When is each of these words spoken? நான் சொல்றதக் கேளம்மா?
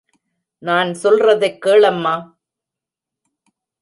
நான் 0.59 0.93
சொல்றதக் 0.93 1.59
கேளம்மா? 1.65 2.15